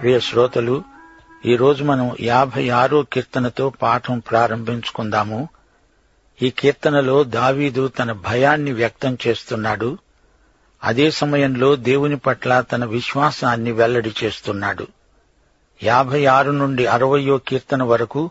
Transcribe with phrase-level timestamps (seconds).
[0.00, 0.84] ప్రియ శ్రోతలు
[1.46, 5.48] ఈరోజు మనం యాభై ఆరో కీర్తనతో పాఠం ప్రారంభించుకుందాము.
[6.42, 9.98] ఈ కీర్తనలో దావీదు తన భయాన్ని వ్యక్తం చేస్తున్నాడు.
[10.84, 14.86] అదే సమయంలో దేవుని పట్ల తన విశ్వాసాన్ని వెల్లడి చేస్తున్నాడు.
[15.82, 18.30] యాభై ఆరు నుండి అరవయో కీర్తన వరకు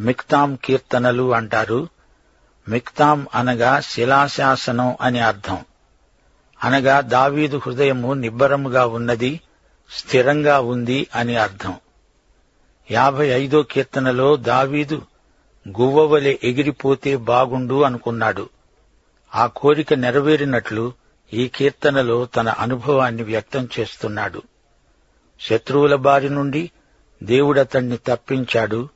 [0.00, 1.88] మిక్తాం కీర్తనలు అంటారు.
[2.68, 5.58] మిక్తాం అనగా శిలాశాసనం అని అర్థం.
[6.64, 9.40] అనగా దావీదు హృదయము నిబ్బరముగా ఉన్నది.
[9.96, 11.74] స్థిరంగా ఉంది అని అర్థం.
[12.90, 15.02] యాభై ఐదో కీర్తనలో దావీదు
[15.68, 18.48] గువ్వవలె ఎగిరిపోతే బాగుండు అనుకున్నాడు.
[19.34, 20.92] ఆ కోరిక నెరవేరినట్లు
[21.32, 24.42] ఈ కీర్తనలో తన అనుభవాన్ని వ్యక్తం చేస్తున్నాడు.
[25.40, 26.70] శత్రువుల బారి నుండి
[27.22, 28.88] దేవుడతణ్ణి తప్పించాడు.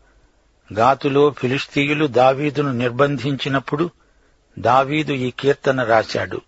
[0.72, 3.90] గాతులో ఫిలిస్తీయులు దావీదును నిర్బంధించినప్పుడు
[4.58, 6.40] దావీదు ఈ కీర్తన రాశాడు.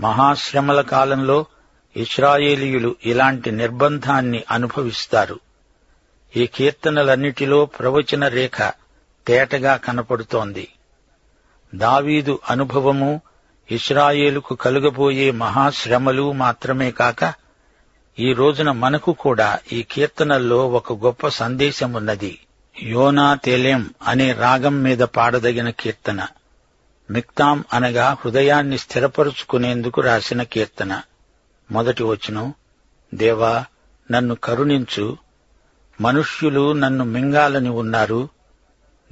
[0.00, 1.46] మహాశ్రమల కాలంలో
[1.96, 5.40] ఇస్రాయేలీయులు ఇలాంటి నిర్బంధాన్ని అనుభవిస్తారు.
[6.36, 8.72] ఈ కీర్తనలన్నిటిలో ప్రవచన రేఖ
[9.26, 10.68] తేటగా కనపడుతోంది.
[11.74, 13.20] దావీదు అనుభవము
[13.70, 17.34] ఇస్రాయేలుకు కలుగబోయే మహాశ్రమలు మాత్రమే కాక
[18.18, 22.38] ఈ రోజున మనకు కూడా ఈ కీర్తనల్లో ఒక గొప్ప సందేశమున్నది.
[22.82, 26.26] యోనా తెలేం అనే రాగం మీద పాడదగిన కీర్తన.
[27.10, 31.02] మిక్తాం అనగా హృదయాన్ని స్థిరపరుచుకునేందుకు రాసిన కీర్తన.
[31.70, 32.54] మొదటి వచనం
[33.14, 33.64] దేవా
[34.10, 35.16] నన్ను కరుణించు.
[36.00, 38.28] మనుష్యులు నన్ను మింగాలని ఉన్నారు.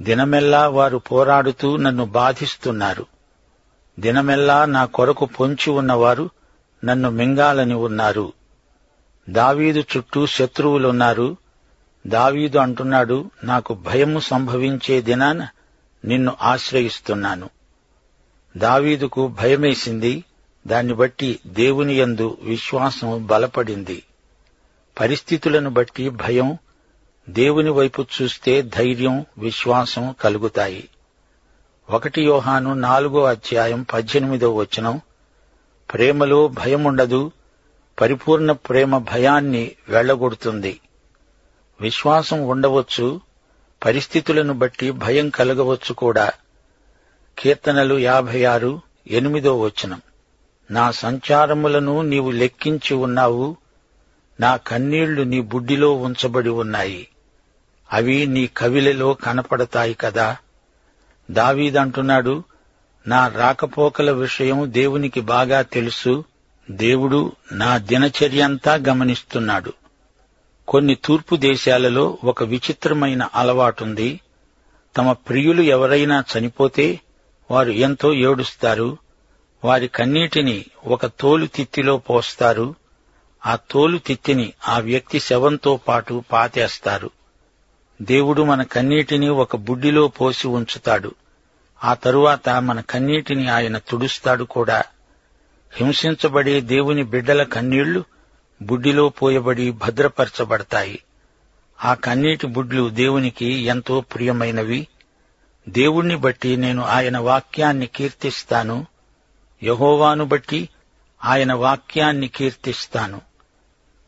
[0.01, 3.05] దినమెల్లా వారు పోరాడుతూ నన్ను బాధిస్తున్నారు.
[3.99, 6.29] దినమెల్లా నా కొరకు పొంచి ఉన్నవారు
[6.85, 8.33] నన్ను మింగాలని ఉన్నారు.
[9.29, 11.37] దావీదు చుట్టూ శత్రువులున్నారు.
[12.07, 15.47] దావీదు అంటున్నాడు నాకు భయము సంభవించే దినాన
[16.05, 17.49] నిన్ను ఆశ్రయిస్తున్నాను.
[18.57, 20.23] దావీదుకు భయమేసింది
[20.67, 24.03] దాన్ని బట్టి దేవుని యందు విశ్వాసం బలపడింది.
[24.99, 26.57] పరిస్థితులను బట్టి భయం
[27.29, 30.89] దేవుని వైపు చూస్తే ధైర్యం విశ్వాసం కలుగుతాయి.
[31.89, 35.01] ఒకటి యోహాను నాలుగో అధ్యాయం పద్దెనిమిదో వచనం
[35.93, 37.31] ప్రేమలో భయముండదు
[38.01, 40.79] పరిపూర్ణ ప్రేమ భయాన్ని వెళ్ళగొడుతుంది
[41.81, 43.21] విశ్వాసం ఉండవచ్చు
[43.85, 46.31] పరిస్థితులను బట్టి భయం కలగవచ్చు కూడా.
[47.39, 50.01] కీర్తనలు యాభై ఆరు ఎనిమిదో వచనం.
[50.71, 53.57] నా సంచారములను నీవు లెక్కించి ఉన్నావు.
[54.39, 57.07] నా కన్నీళ్ళు నీ బుడ్డిలో ఉంచబడి ఉన్నాయి.
[57.93, 60.37] అవి నీ కవిలలో కనపడతాయి కదా.
[61.31, 62.43] దావీదంటున్నాడు
[63.07, 66.23] నా రాకపోకల విషయం దేవునికి బాగా తెలుసు.
[66.71, 69.73] దేవుడు నా దినచర్యంతా గమనిస్తున్నాడు.
[70.67, 74.19] కొన్ని తూర్పు దేశాలలో ఒక విచిత్రమైన అలవాటుంది.
[74.97, 76.99] తమ ప్రియులు ఎవరైనా చనిపోతే
[77.51, 78.97] వారు ఎంతో ఏడుస్తారు.
[79.63, 82.75] వారి కన్నీటిని ఒక తోలు తిత్తిలో పోస్తారు.
[83.45, 87.09] ఆ తోలు తిత్తిని ఆ వ్యక్తి శవంతో పాటు పాతేస్తారు.
[88.01, 91.15] దేవుడు మన కన్నీటిని ఒక బుడ్డిలో పోసి ఉంచుతాడు.
[91.83, 94.83] ఆ తరువాత మన కన్నీటిని ఆయన తుడుస్తాడు కూడా.
[95.73, 98.03] హింసించబడే దేవుని బిడ్డల కన్నీళ్ళు
[98.61, 101.03] బుడ్డిలో పోయబడి భద్రపరచబడతాయి.
[101.85, 104.87] ఆ కన్నీటి బుడ్లు దేవునికి ఎంతో ప్రియమైనవి.
[105.69, 108.85] దేవుణ్ణి బట్టి నేను ఆయన వాక్యాన్ని కీర్తిస్తాను.
[109.63, 110.69] యహోవాను బట్టి
[111.25, 113.21] ఆయన వాక్యాన్ని కీర్తిస్తాను.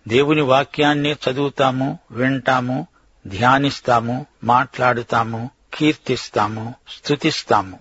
[0.08, 2.88] దేవుని వాక్యాన్నే చదువుతాము వింటాము
[3.28, 7.80] ధ్యానిస్తాము మాట్లాడుతాము కీర్తిస్తాము స్తుతిస్తాము.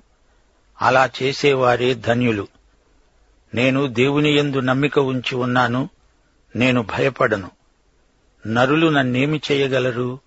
[0.82, 2.48] అలా చేసేవారే ధన్యులు.
[3.54, 5.90] నేను దేవుని ఎందు నమ్మిక ఉంచి ఉన్నాను
[6.56, 7.50] నేను భయపడను.
[8.46, 10.18] నరులు నన్నేమి చేయగలరు?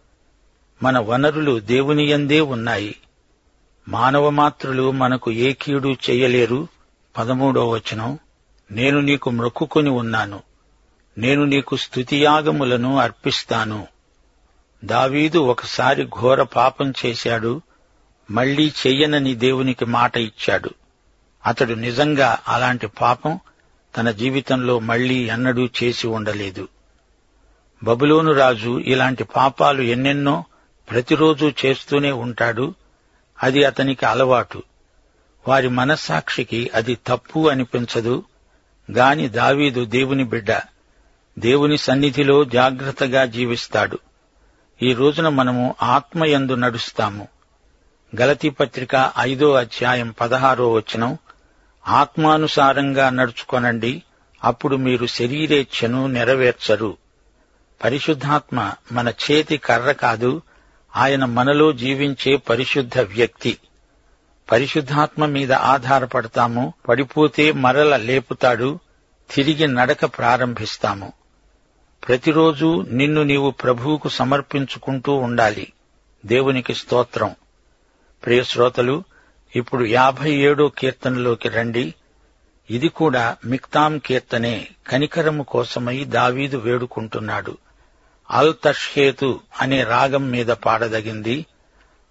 [0.83, 2.95] మన వనరులు దేవుని ఎందే ఉన్నాయి.
[3.87, 6.67] మానవమాత్రులు మనకు ఏ కీడు చెయ్యలేరు
[7.17, 8.19] పదమూడో వచనం
[8.71, 10.43] నేను నీకు మొక్కుకొని ఉన్నాను.
[11.17, 13.87] నేను నీకు స్థుతియాగములను అర్పిస్తాను.
[14.85, 17.61] దావీదు ఒకసారి ఘోర పాపం చేశాడు.
[18.31, 20.69] మళ్ళీ చెయ్యనని దేవునికి మాట ఇచ్చాడు.
[21.45, 23.39] అతడు నిజంగా అలాంటి పాపం
[23.97, 26.67] తన జీవితంలో మళ్ళీ ఎన్నడూ చేసి ఉండలేదు.
[27.83, 30.43] బబులోను రాజు ఇలాంటి పాపాలు ఎన్నెన్నో
[30.89, 32.75] ప్రతిరోజూ చేస్తూనే ఉంటాడు.
[33.43, 34.63] అది అతనికి అలవాటు.
[35.47, 38.23] వారి మనస్సాక్షికి అది తప్పు అనిపించదు.
[38.91, 40.51] గాని దావీదు దేవుని బిడ్డ
[41.39, 43.99] దేవుని సన్నిధిలో జాగ్రత్తగా జీవిస్తాడు.
[44.81, 47.27] ఈ రోజున మనము ఆత్మయందు నడుస్తాము.
[48.21, 51.17] గలతీ పత్రిక ఐదో అధ్యాయం పదహారో వచనం
[51.87, 54.03] ఆత్మానుసారంగా నడుచుకొనండి
[54.43, 56.97] అప్పుడు మీరు శరీరేచ్ఛను నెరవేర్చరు.
[57.83, 60.41] పరిశుద్ధాత్మ మన చేతి కర్ర కాదు
[60.95, 63.57] ఆయన మనలో జీవించే పరిశుద్ధ వ్యక్తి.
[64.51, 68.79] పరిశుద్ధాత్మ మీద ఆధారపడతాము పడిపోతే మరల లేపుతాడు
[69.31, 71.13] తిరిగి నడక ప్రారంభిస్తాము.
[72.07, 75.73] ప్రతిరోజు నిన్ను నీవు ప్రభువుకు సమర్పించుకుంటూ ఉండాలి.
[76.25, 77.35] దేవునికి స్తోత్రం.
[78.25, 79.03] ప్రియశ్రోతలు
[79.55, 81.93] ఇప్పుడు యాభై ఏడో కీర్తనలోకి రండి.
[82.69, 87.57] ఇది కూడా మిక్తాం కీర్తనే కనికరము కోసమై దావీదు వేడుకుంటున్నాడు.
[88.31, 91.45] అల్ తష్హేతు అనే రాగం మీద పాడదగింది.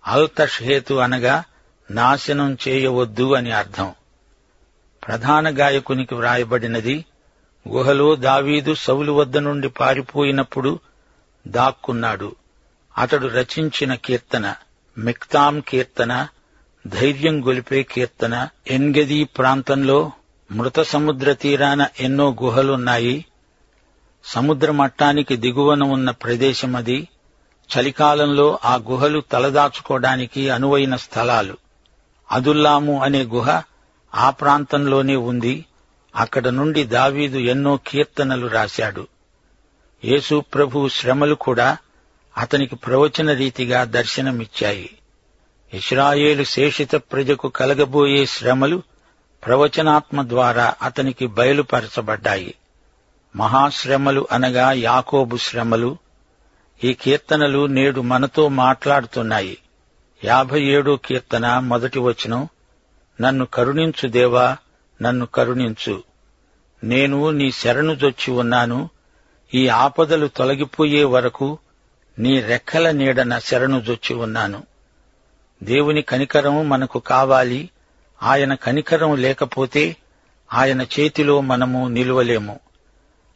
[0.06, 1.44] అల్ తష్హేతు అనగా
[1.92, 3.92] నాశనం చేయవద్దు అని అర్థం.
[5.06, 7.04] ప్రధాన గాయకునికి వ్రాయబడినది
[7.68, 10.80] గుహలో దావీదు సౌలు వద్ద నుండి పారిపోయినప్పుడు
[11.48, 12.36] దాక్కున్నాడు.
[12.98, 14.54] అతడు రచించిన కీర్తన
[14.98, 16.28] మిక్తాం కీర్తన
[16.86, 20.12] ధైర్యం గొలిపే కీర్తన ఎన్గదీ ప్రాంతంలో
[20.52, 23.24] మృత సముద్ర తీరాన ఎన్నో గుహలున్నాయి.
[24.24, 27.08] సముద్ర మట్టానికి దిగువన ఉన్న ప్రదేశం అది
[27.78, 31.61] చలికాలంలో ఆ గుహలు తలదాచుకోవడానికి అనువైన స్థలాలు.
[32.30, 33.62] అదుల్లాము అనే గుహ
[34.14, 35.64] ఆ ప్రాంతంలోనే ఉంది.
[36.16, 39.06] అక్కడ నుండి దావీదు ఎన్నో కీర్తనలు రాశాడు.
[40.04, 41.76] యేసు ప్రభు శ్రమలు కూడా
[42.38, 44.90] అతనికి ప్రవచన రీతిగా దర్శనమిచ్చాయి.
[45.74, 48.82] ఇస్రాయేలు శేషిత ప్రజకు కలగబోయే శ్రమలు
[49.46, 52.54] ప్రవచనాత్మ ద్వారా అతనికి బయలుపరచబడ్డాయి.
[53.36, 55.96] మహాశ్రమలు అనగా యాకోబు శ్రమలు.
[56.84, 59.58] ఈ కీర్తనలు నేడు మనతో మాట్లాడుతున్నాయి.
[60.24, 62.48] యాభై ఏడో కీర్తన మొదటి వచనం
[63.20, 64.56] నన్ను కరుణించు దేవా
[65.02, 66.02] నన్ను కరుణించు.
[66.84, 68.90] నేను నీ శరణుజొచ్చి ఉన్నాను
[69.54, 71.58] ఈ ఆపదలు తొలగిపోయే వరకు
[72.18, 74.62] నీ రెక్కల నీడన శరణుజొచ్చి ఉన్నాను.
[75.62, 77.70] దేవుని కనికరం మనకు కావాలి
[78.22, 79.96] ఆయన కనికరం లేకపోతే
[80.52, 82.60] ఆయన చేతిలో మనము నిలువలేము.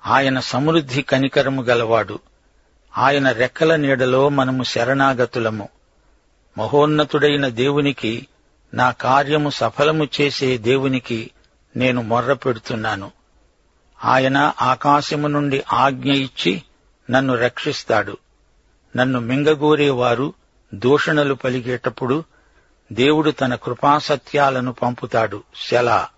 [0.06, 2.18] ఆయన సమృద్ధి కనికరము గలవాడు
[2.98, 5.68] ఆయన రెక్కల నీడలో మనము శరణాగతులము.
[6.58, 8.26] మహోన్నతుడైన దేవునికి
[8.74, 11.30] నా కార్యము సఫలము చేసే దేవునికి
[11.76, 13.10] నేను మొర్ర పెడుతున్నాను.
[14.04, 16.62] ఆయన ఆకాశము నుండి ఆజ్ఞ ఇచ్చి
[17.10, 18.16] నన్ను రక్షిస్తాడు.
[18.96, 20.32] నన్ను మింగగోరేవారు
[20.74, 22.24] దూషణలు పలిగేటప్పుడు
[22.92, 25.42] దేవుడు తన కృపాసత్యాలను పంపుతాడు.
[25.70, 26.08] శలా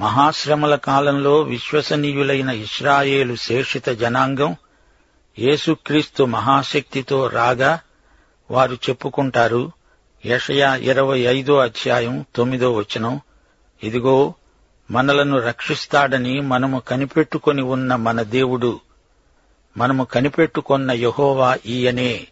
[0.00, 4.56] మహాశ్రమల కాలంలో విశ్వసనీయులైన ఇస్రాయేలు శేషిత జనాంగం
[5.38, 7.80] యేసుక్రీస్తు మహాశక్తితో రాగా
[8.52, 9.72] వారు చెప్పుకుంటారు.
[10.26, 13.20] యషయా ఇరవై ఐదో అధ్యాయం తొమ్మిదో వచనం.
[13.82, 14.34] ఇదిగో
[14.90, 18.80] మనలను రక్షిస్తాడని మనము కనిపెట్టుకొని ఉన్న మన దేవుడు.
[19.76, 22.26] మనము కనిపెట్టుకొన్న యహోవా ఈయనే.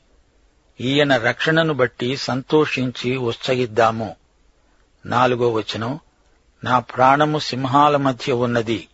[0.80, 4.16] ఈయన రక్షణను బట్టి సంతోషించి ఉత్సహిద్దాము.
[5.06, 5.98] నాలుగో వచనం.
[6.64, 8.88] నా ప్రాణము సింహాల మధ్య ఉన్నది.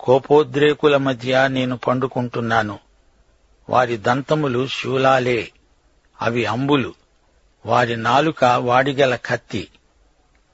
[0.00, 2.78] కోపోద్రేకుల మధ్య నేను పండుకుంటున్నాను.
[3.68, 5.50] వారి దంతములు శూలాలే.
[6.22, 6.94] అవి అంబులు.
[7.66, 9.68] వారి నాలుక వాడిగల కత్తి.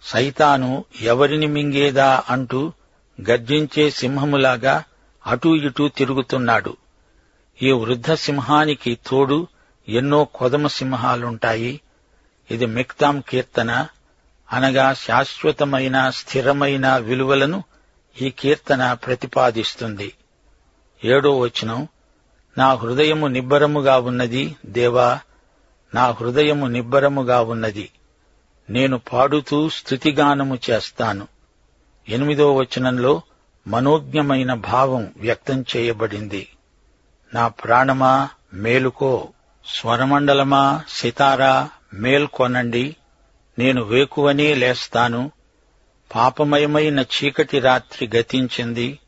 [0.03, 2.73] సైతాను ఎవరిని మింగేదా అంటూ
[3.31, 4.85] గర్జించే సింహములాగా
[5.27, 6.77] అటూ ఇటూ తిరుగుతున్నాడు.
[7.63, 9.47] ఈ వృద్ధ సింహానికి తోడు
[9.89, 11.81] ఎన్నో కొదమ సింహాలుంటాయి.
[12.51, 13.89] ఇది మిక్తాం కీర్తన.
[14.53, 17.65] అనగా శాశ్వతమైన స్థిరమైన విలువలను
[18.23, 20.13] ఈ కీర్తన ప్రతిపాదిస్తుంది.
[21.05, 21.89] ఏడో వచనం.
[22.59, 25.21] నా హృదయము నిబ్బరముగా ఉన్నది దేవా
[25.95, 27.91] నా హృదయము నిబ్బరముగా ఉన్నది.
[28.71, 31.29] నేను పాడుతూ స్థుతిగానము చేస్తాను.
[32.09, 33.23] ఎనిమిదో వచనంలో
[33.67, 36.49] మనోజ్ఞమైన భావం వ్యక్తం చేయబడింది.
[37.35, 39.29] నా ప్రాణమా మేలుకో.
[39.67, 42.97] స్వరమండలమా సితారా మేల్కొనండి.
[43.59, 45.31] నేను వేకువనే లేస్తాను.
[46.15, 48.99] పాపమయమైన చీకటి రాత్రి గతించింది.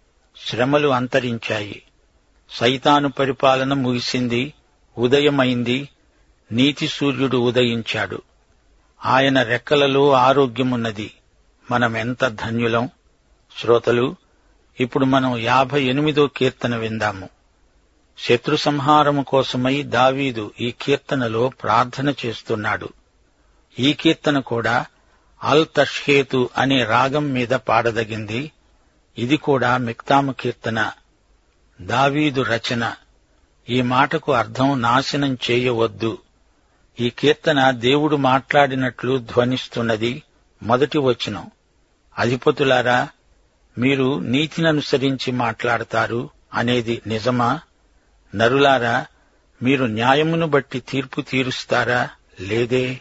[0.47, 1.83] శ్రమలు అంతరించాయి.
[2.51, 4.55] సైతాను పరిపాలన ముగిసింది.
[4.99, 5.89] ఉదయమైంది.
[6.52, 8.23] నీతి సూర్యుడు ఉదయించాడు.
[9.04, 11.14] ఆయన రెక్కలలో ఆరోగ్యమున్నది.
[11.71, 12.88] మనమెంత ధన్యులం?
[13.61, 14.16] శ్రోతలు
[14.80, 17.28] ఇప్పుడు మనం యాభై ఎనిమిదో కీర్తన విందాము.
[18.18, 22.88] శత్రు సంహారము కోసమై దావీదు ఈ కీర్తనలో ప్రార్థన చేస్తున్నాడు.
[23.78, 24.87] ఈ కీర్తన కూడా
[25.44, 28.52] అల్ తష్హేతు అనే రాగం మీద పాడదగింది.
[29.18, 30.92] ఇది కూడా మిక్తాము కీర్తన.
[31.80, 32.94] దావీదు రచన.
[33.68, 36.18] ఈ మాటకు అర్థం నాశనం చేయవద్దు.
[37.01, 40.23] ఈ కీర్తన దేవుడు మాట్లాడినట్లు ధ్వనిస్తున్నది
[40.63, 41.51] మొదటి వచనం.
[42.19, 43.09] అధిపతులారా
[43.79, 47.61] మీరు నీతిని అనుసరించి మాట్లాడతారు అనేది నిజమా?
[48.35, 49.07] నరులారా
[49.63, 53.01] మీరు న్యాయమును బట్టి తీర్పు తీరుస్తారా లేదే?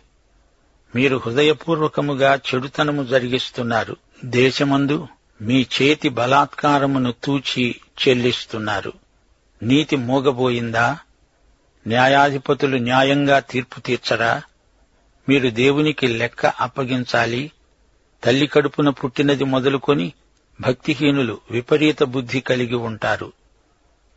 [0.96, 3.98] మీరు హృదయపూర్వకముగా చెడుతనము జరిగిస్తున్నారు.
[4.26, 5.08] దేశమందు
[5.42, 7.76] మీ చేతి బలాత్కారమును తూచి
[8.08, 8.94] చెల్లిస్తున్నారు.
[9.64, 11.00] నీతి మూగబోయిందా?
[11.88, 14.42] న్యాయాధిపతులు న్యాయంగా తీర్పు తీర్చరా?
[15.30, 17.52] మీరు దేవునికి లెక్క అప్పగించాలి.
[18.24, 20.14] తల్లి కడుపున పుట్టినది మొదలుకొని
[20.62, 23.34] భక్తిహీనులు విపరీత బుద్ధి కలిగి ఉంటారు.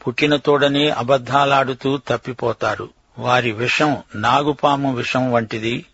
[0.07, 2.89] పుట్టిన తోడనే అబద్ధాలాడుతూ తప్పిపోతారు.
[3.19, 5.85] వారి విషం నాగుపాము విషం వంటిది.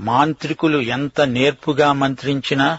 [0.00, 2.78] మాంత్రికులు ఎంత నేర్పుగా మంత్రించినా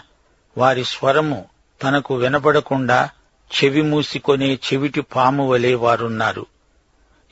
[0.58, 1.44] వారి స్వరము
[1.82, 3.10] తనకు వినబడకుండా
[3.54, 6.46] చెవి మూసికొనే చెవిటి పాము వలె వారున్నారు.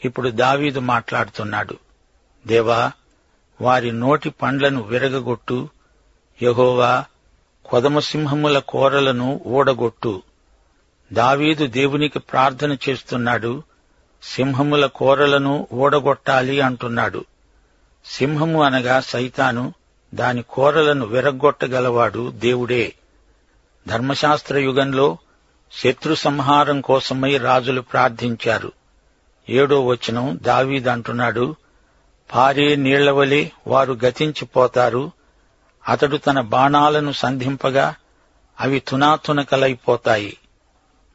[0.05, 1.77] ఇప్పుడు దావీదు మాట్లాడుతున్నాడు.
[2.47, 2.93] దేవా
[3.61, 5.69] వారి నోటి పండ్లను విరగగొట్టు
[6.43, 7.05] యహోవా
[7.65, 10.23] కొదమసింహముల కోరలను ఊడగొట్టు.
[11.13, 13.63] దావీదు దేవునికి ప్రార్థన చేస్తున్నాడు
[14.23, 17.25] సింహముల కోరలను ఊడగొట్టాలి అంటున్నాడు.
[18.07, 19.75] సింహము అనగా సైతాను
[20.15, 22.93] దాని కోరలను విరగ్గొట్టగలవాడు దేవుడే.
[23.89, 25.19] ధర్మశాస్త్ర యుగంలో
[25.73, 28.73] శత్రు సంహారం కోసమై రాజులు ప్రార్థించారు.
[29.49, 31.55] ఏడో వచనం దావీదంటున్నాడు
[32.35, 35.11] పారే నీళ్ళవలే వారు గతించిపోతారు.
[35.89, 37.95] అతడు తన బాణాలను సంధింపగా
[38.61, 40.37] అవి తునాతునకలైపోతాయి.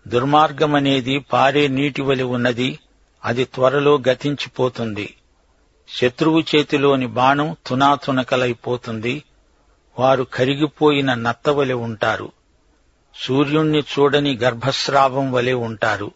[0.08, 2.80] దుర్మార్గమనేది పారే నీటివలి ఉన్నది.
[3.26, 5.16] అది త్వరలో గతించిపోతుంది.
[5.90, 9.24] శత్రువు చేతిలోని బాణం తునాతునకలైపోతుంది.
[10.00, 12.32] వారు కరిగిపోయిన నత్తవలె ఉంటారు.
[13.16, 16.12] సూర్యుణ్ణి చూడని గర్భస్రావం వలె ఉంటారు.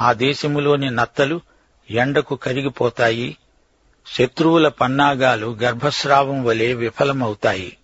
[0.00, 1.40] ఆ దేశములోని నత్తలు
[1.90, 3.36] ఎండకు కరిగిపోతాయి
[4.06, 7.76] శత్రువుల పన్నాగాలు గర్భస్రావం వలె విఫలమవుతాయి.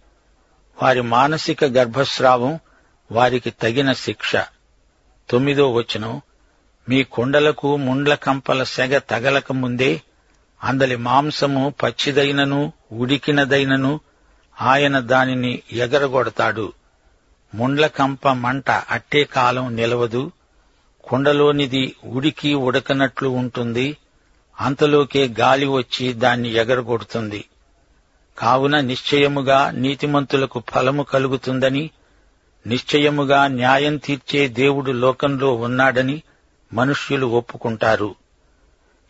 [0.82, 2.58] వారి మానసిక గర్భస్రావం
[3.12, 4.36] వారికి తగిన శిక్ష.
[5.30, 6.20] తొమ్మిదో వచనం
[6.88, 10.02] మీ కొండలకు ముండ్ల కంపల సెగ తగలక ముందే
[10.64, 14.00] అందలి మాంసము పచ్చిదైనను ఉడికినదైనను
[14.60, 16.72] ఆయన దానిని ఎగరగొడతాడు.
[17.54, 20.32] ముండ్ల కంప మంట అట్టే కాలం నిలవదు.
[21.04, 23.96] కుండలోనిది ఉడికి ఉడకనట్లు ఉంటుంది.
[24.60, 27.44] అంతలోకే గాలి వచ్చి దాన్ని ఎగరగొడుతుంది.
[28.38, 31.90] కావున నిశ్చయముగా నీతిమంతులకు ఫలము కలుగుతుందని
[32.66, 36.22] నిశ్చయముగా న్యాయం తీర్చే దేవుడు లోకంలో ఉన్నాడని
[36.72, 38.14] మనుష్యులు ఒప్పుకుంటారు.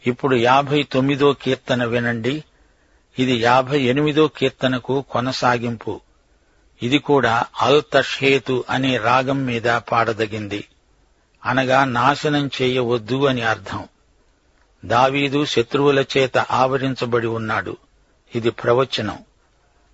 [0.06, 2.44] ఇప్పుడు యాభై తొమ్మిదో కీర్తన వినండి.
[3.18, 6.00] ఇది యాభై ఎనిమిదో కీర్తనకు కొనసాగింపు.
[6.82, 10.64] ఇది కూడా అల్ తషేతు అనే రాగం మీద పాడదగింది.
[11.44, 13.84] అనగా నాశనం చేయవద్దు అని అర్థం.
[14.84, 17.76] దావీదు శత్రువుల చేత ఆవరించబడి ఉన్నాడు.
[18.34, 19.18] ఇది ప్రవచనం.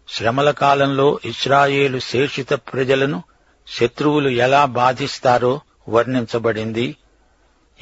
[0.08, 3.22] శ్రమల కాలంలో ఇస్రాయేలు శేషిత ప్రజలను
[3.66, 6.96] శత్రువులు ఎలా బాధిస్తారో వర్ణించబడింది.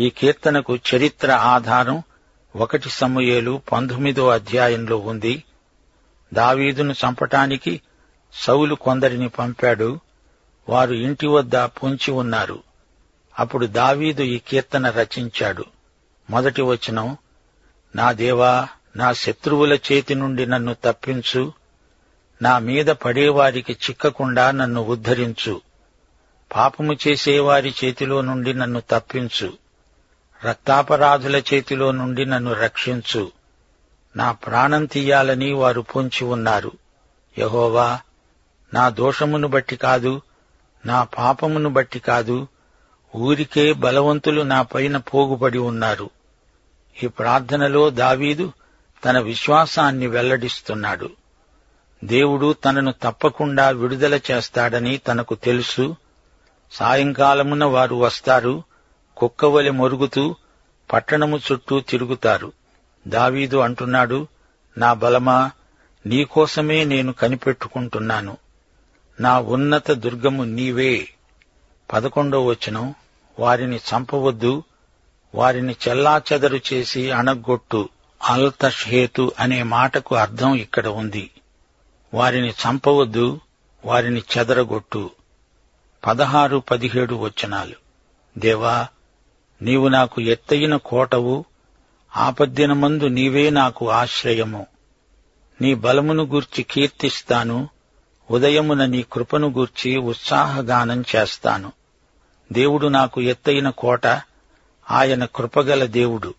[0.01, 2.03] ఈ కీర్తనకు చరిత్ర ఆధారం
[2.57, 5.45] ఒకటి సమూయేలు పంతొమ్మిదో అధ్యాయంలో ఉంది.
[6.35, 7.81] దావీదును చంపటానికి
[8.35, 10.01] సౌలు కొందరిని పంపాడు.
[10.69, 12.63] వారు ఇంటి వద్ద పొంచి ఉన్నారు.
[13.39, 15.65] అప్పుడు దావీదు ఈ కీర్తన రచించాడు.
[16.31, 17.17] మొదటి వచనం
[17.97, 21.53] నా దేవా నా శత్రువుల చేతి నుండి నన్ను తప్పించు.
[22.43, 25.61] నా మీద పడేవారికి చిక్కకుండా నన్ను ఉద్ధరించు.
[26.55, 29.53] పాపము చేసేవారి చేతిలో నుండి నన్ను తప్పించు.
[30.45, 33.33] రక్తాపరాధుల చేతిలో నుండి నన్ను రక్షించు.
[34.17, 36.73] నా ప్రాణం తీయాలని వారు పొంచి ఉన్నారు.
[37.39, 38.01] యహోవా
[38.75, 40.23] నా దోషమును బట్టి కాదు
[40.87, 42.49] నా పాపమును బట్టి కాదు
[43.17, 46.11] ఊరికే బలవంతులు నా పైన పోగుపడి ఉన్నారు.
[47.03, 48.53] ఈ ప్రార్థనలో దావీదు
[49.05, 51.11] తన విశ్వాసాన్ని వెల్లడిస్తున్నాడు.
[52.05, 55.97] దేవుడు తనను తప్పకుండా విడుదల చేస్తాడని తనకు తెలుసు.
[56.73, 58.63] సాయంకాలమున వారు వస్తారు
[59.17, 60.37] కుక్కవలి మొరుగుతూ
[60.93, 62.53] పట్టణము చుట్టూ తిరుగుతారు.
[63.09, 64.27] దావీదు అంటున్నాడు
[64.79, 65.51] నా బలమా
[66.07, 68.37] నీకోసమే నేను కనిపెట్టుకుంటున్నాను.
[69.21, 71.09] నా ఉన్నత దుర్గము నీవే.
[71.93, 72.95] పదకొండో వచనం.
[73.39, 74.63] వారిని చంపవద్దు
[75.35, 77.89] వారిని చెల్లాచెదరు చేసి అణగొట్టు
[78.23, 81.31] అల్తషేతు అనే మాటకు అర్థం ఇక్కడ ఉంది.
[82.15, 83.41] వారిని చంపవద్దు
[83.85, 85.11] వారిని చెదరగొట్టు.
[86.07, 87.75] పదహారు పదిహేడు వచనాలు.
[88.39, 88.89] దేవా
[89.63, 91.45] నీవు నాకు ఎత్తయిన కోటవు
[92.17, 94.67] ఆపద్దినమందు నీవే నాకు ఆశ్రయము.
[95.61, 97.69] నీ బలమును గూర్చి కీర్తిస్తాను
[98.31, 101.73] ఉదయమున నీ కృపను గూర్చి ఉత్సాహగానం చేస్తాను.
[102.53, 104.07] దేవుడు నాకు ఎత్తైన కోట
[104.91, 106.35] ఆయన కృపగల దేవుడు.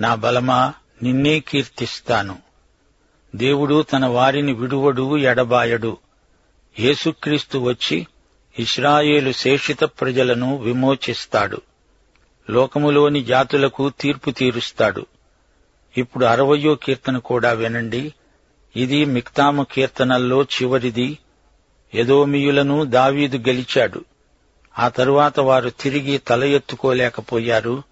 [0.00, 2.38] నా బలమా నిన్నే కీర్తిస్తాను.
[3.36, 5.96] దేవుడు తన వారిని విడువడు ఎడబాయడు.
[6.80, 8.06] యేసుక్రీస్తు వచ్చి
[8.58, 11.60] ఇస్రాయేలు శేషిత ప్రజలను విమోచిస్తాడు.
[12.50, 15.06] లోకములోని జాతులకు తీర్పు తీరుస్తాడు.
[15.96, 18.14] ఇప్పుడు అరవయో కీర్తన కూడా వినండి.
[18.76, 21.18] ఇది మిక్తాము కీర్తనల్లో చివరిది.
[21.94, 24.04] ఎదోమియులను దావీదు గెలిచాడు.
[24.78, 27.82] ఆ తరువాత వారు తిరిగి తల ఎత్తుకోలేకపోయారు.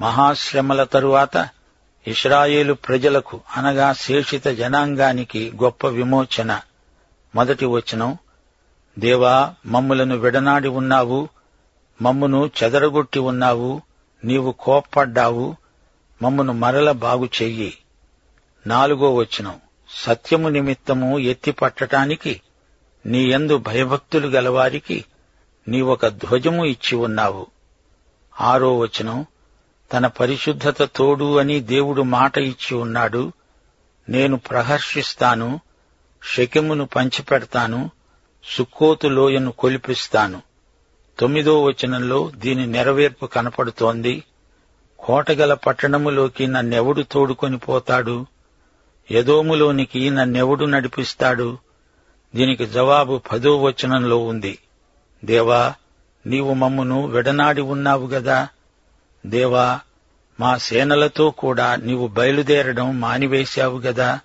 [0.00, 1.48] మహాశ్రమల తరువాత
[2.06, 6.60] ఇస్రాయేలు ప్రజలకు అనగా శేషిత జనాంగానికి గొప్ప విమోచన.
[7.34, 8.18] మొదటి వచనం
[8.98, 11.28] దేవా మమ్ములను విడనాడి ఉన్నావు
[12.02, 13.82] మమ్మును చెదరగొట్టి ఉన్నావు
[14.24, 15.56] నీవు కోప్పడ్డావు
[16.22, 17.78] మమ్మను మరల బాగు చెయ్యి.
[18.66, 19.54] నాలుగో వచనం
[19.94, 22.40] సత్యము నిమిత్తము ఎత్తిపట్టటానికి
[23.06, 25.04] నీ ఎందు భయభక్తులు గలవారికి
[25.68, 27.46] నీవొక ధ్వజము ఇచ్చి ఉన్నావు.
[28.40, 29.26] ఆరో వచనం
[29.92, 33.32] తన పరిశుద్ధత తోడు అని దేవుడు మాట ఇచ్చి ఉన్నాడు.
[34.08, 35.60] నేను ప్రహర్షిస్తాను
[36.36, 37.90] శకెమును పంచిపెడతాను
[38.44, 40.42] సుక్కోతు లోయను కొలిపిస్తాను.
[41.18, 44.24] తొమ్మిదో వచనంలో దీని నెరవేర్పు కనపడుతోంది.
[44.98, 48.26] కోటగల పట్టణములోకి నన్నెవడు తోడుకొని పోతాడు?
[49.12, 51.58] యదోములోనికి నన్నెవడు నడిపిస్తాడు?
[52.34, 54.58] దీనికి జవాబు పదో వచనంలో ఉంది.
[55.24, 55.74] దేవా
[56.26, 58.48] నీవు మమ్మును విడనాడి ఉన్నావు గదా.
[59.26, 59.80] దేవా
[60.40, 64.20] మా సేనలతో కూడా నీవు బయలుదేరడం మానివేశావు గదా.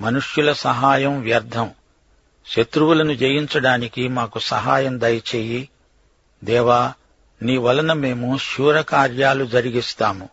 [0.00, 1.70] మనుష్యుల సహాయం వ్యర్థం.
[2.46, 5.68] శత్రువులను జయించడానికి మాకు సహాయం దయచేయి.
[6.44, 6.92] దేవా
[7.42, 10.28] నీ వలన మేము శూరకార్యాలు జరిగిస్తాము.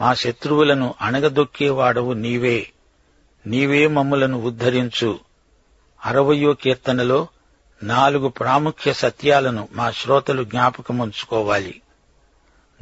[0.00, 2.70] మా శత్రువులను అణగదొక్కేవాడవు నీవే.
[3.46, 5.20] నీవే మమ్ములను ఉద్ధరించు.
[6.04, 7.28] అరవయో కీర్తనలో
[7.82, 11.80] నాలుగు ప్రాముఖ్య సత్యాలను మా శ్రోతలు జ్ఞాపకముంచుకోవాలి.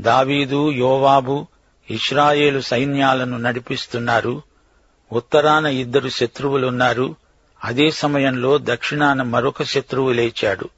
[0.00, 1.46] దావీదు యోవాబు
[1.90, 4.42] ఇస్రాయేలు సైన్యాలను నడిపిస్తున్నారు.
[5.12, 7.16] ఉత్తరాన ఇద్దరు శత్రువులున్నారు.
[7.64, 10.68] అదే సమయంలో దక్షిణాన మరొక శత్రువు లేచాడు.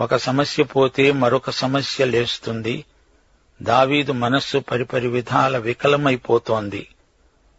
[0.00, 2.84] ఒక సమస్య పోతే మరొక సమస్య లేస్తుంది.
[3.62, 6.88] దావీదు మనస్సు పరిపరి విధాల వికలమైపోతోంది.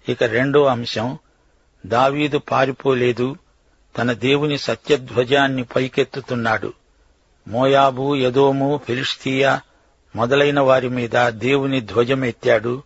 [0.10, 1.18] ఇక రెండో అంశం
[1.86, 3.36] దావీదు పారిపోలేదు
[3.98, 6.74] తన దేవుని సత్యధ్వజాన్ని పైకెత్తుతున్నాడు.
[7.48, 9.62] మోయాబు యదోము ఫిలిస్తీయా
[10.16, 12.84] మొదలైన వారి మీద దేవుని ధ్వజమెత్తాడు.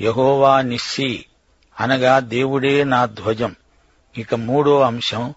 [0.00, 1.24] యహోవా నిస్సి
[1.80, 3.54] అనగా దేవుడే నా ధ్వజం.
[4.18, 5.34] ఇక మూడో అంశం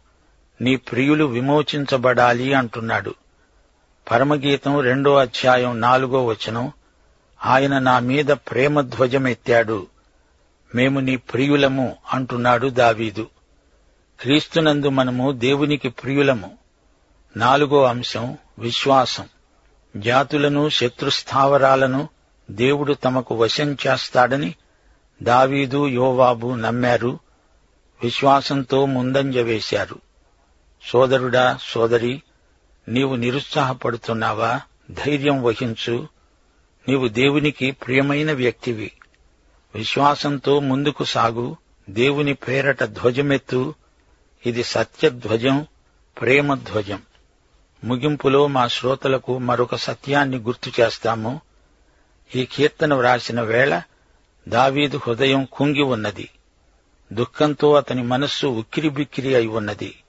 [0.61, 3.15] నీ ప్రియులు విమోచించబడాలి అంటున్నాడు.
[4.11, 6.71] పరమగీతం రెండో అధ్యాయం నాలుగో వచనం
[7.45, 9.87] ఆయన నా మీద ప్రేమ ధ్వజమెత్తాడు
[10.75, 13.27] మేము నీ ప్రియులము అంటున్నాడు దావీదు.
[14.23, 16.57] క్రీస్తునందు మనము దేవునికి ప్రియులము.
[17.37, 19.29] నాలుగో అంశం విశ్వాసం.
[19.97, 22.09] జాతులను శత్రుస్థావరాలను
[22.51, 24.55] దేవుడు తమకు వశం చేస్తాడని
[25.23, 27.19] దావీదు యోవాబు నమ్మారు.
[28.03, 29.95] విశ్వాసంతో ముందంజ వేశారు
[30.85, 32.23] సోదరుడా సోదరి
[32.87, 34.61] నీవు నిరుత్సాహపడుతున్నావా?
[34.91, 36.07] ధైర్యం వహించు.
[36.87, 38.91] నీవు దేవునికి ప్రియమైన వ్యక్తివి.
[39.75, 41.57] విశ్వాసంతో ముందుకు సాగు.
[41.89, 43.73] దేవుని పేరట ధ్వజమెత్తు.
[44.45, 45.67] ఇది సత్యధ్వజం
[46.21, 47.01] ప్రేమ ధ్వజం
[47.83, 51.41] ముగింపులో మా శ్రోతలకు మరొక సత్యాన్ని గుర్తు చేస్తాము.
[52.35, 53.81] ఈ కీర్తన వ్రాసిన వేళ
[54.47, 56.29] దావీదు హృదయం కుంగి ఉన్నది.
[57.13, 60.03] దుఃఖంతో అతని మనస్సు ఉక్కిరిబిక్కిరి అయి ఉన్నది.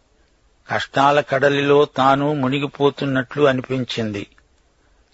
[0.70, 4.26] కష్టాల కడలిలో తాను మునిగిపోతున్నట్లు అనిపించింది.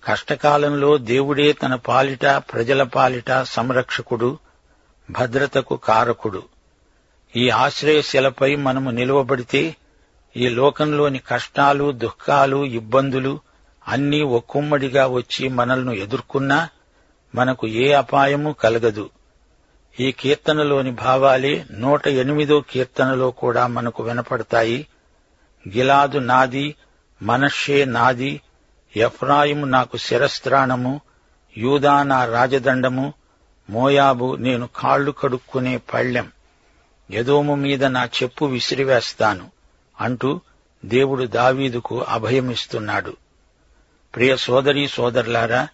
[0.04, 4.38] కష్టకాలంలో దేవుడే తన పాలిట ప్రజల పాలిట సంరక్షకుడు
[5.10, 6.42] భద్రతకు కారకుడు.
[7.36, 9.76] ఈ ఆశ్రయశిలపై మనము నిలువబడితే
[10.36, 13.40] ఈ లోకంలోని కష్టాలు దుఃఖాలు ఇబ్బందులు
[13.88, 16.68] అన్నీ ఒక్కుమ్మడిగా వచ్చి మనల్ని ఎదుర్కొన్నా
[17.34, 19.10] మనకు ఏ అపాయము కలగదు.
[20.00, 24.86] ఈ కీర్తనలోని భావాలే నూట ఎనిమిదో కీర్తనలో కూడా మనకు వినపడతాయి.
[25.68, 26.74] గిలాదు నాది
[27.22, 28.40] మనషే నాది
[28.96, 31.00] ఎఫ్రాయిము నాకు శిరస్త్రాణము
[31.58, 33.14] యూదా నా రాజదండము
[33.70, 36.32] మోయాబు నేను కాళ్ళు కడుక్కునే పళ్ళెం.
[37.10, 39.50] యదోము మీద నా చెప్పు విసిరివేస్తాను
[40.00, 40.40] అంటూ
[40.84, 43.16] దేవుడు దావీదుకు అభయమిస్తున్నాడు.
[44.14, 45.68] ప్రియ సోదరీ సోదరులారా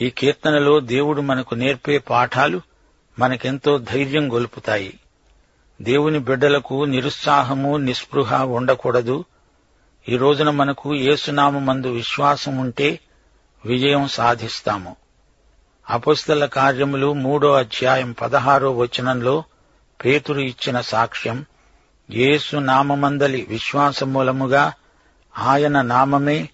[0.00, 2.60] ఈ కీర్తనలో దేవుడు మనకు నేర్పే పాఠాలు
[3.18, 4.98] మనకెంతో ధైర్యం గొలుపుతాయి.
[5.82, 9.24] దేవుని బిడ్డలకు నిరుత్సాహము నిస్పృహ ఉండకూడదు.
[10.08, 13.00] ఈ రోజున మనకు యేసునామందు విశ్వాసం ఉంటే
[13.64, 14.96] విజయం సాధిస్తాము.
[15.90, 19.44] అపుస్తల కార్యములు మూడో అధ్యాయం పదహారో వచనంలో
[20.04, 21.44] పేతురు ఇచ్చిన సాక్ష్యం
[22.10, 24.72] యేసు నామమందలి విశ్వాసమూలముగా
[25.38, 26.48] ఆయన నామమే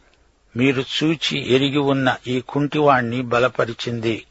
[0.57, 4.27] మీరు చూచి ఎరిగి ఉన్న ఈ కుంటివాణ్ణి బలపరిచింది.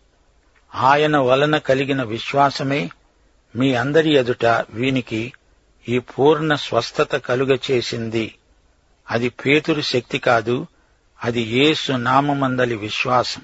[0.76, 2.90] ఆయన వలన కలిగిన విశ్వాసమే
[3.56, 5.34] మీ అందరి ఎదుట వీనికి
[5.90, 8.36] ఈ పూర్ణ స్వస్థత కలుగచేసింది.
[9.12, 10.68] అది పేతురు శక్తి కాదు
[11.24, 13.42] అది యేసు నామమందలి విశ్వాసం.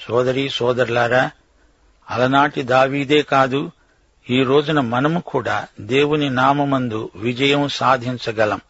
[0.00, 1.30] సోదరి సోదరులారా
[2.10, 3.70] అలనాటి దావీదే కాదు
[4.30, 8.60] ఈ రోజున మనము కూడా దేవుని నామమందు విజయం సాధించగలం.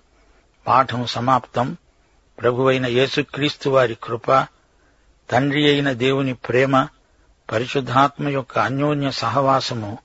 [0.67, 1.77] పాఠం సమాప్తం.
[2.41, 4.47] ప్రభువైన యేసుక్రీస్తు వారి కృప
[5.31, 6.87] తండ్రి అయిన దేవుని ప్రేమ
[7.53, 9.99] పరిశుద్ధాత్మ యొక్క అన్యోన్య సహవాసము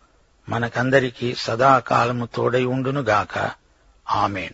[0.50, 3.52] మనకందరికీ సదాకాలము తోడై ఉండునుగాక.
[4.12, 4.54] ఆమెన్.